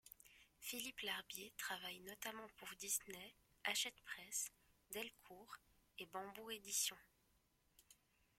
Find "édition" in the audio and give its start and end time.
6.49-6.97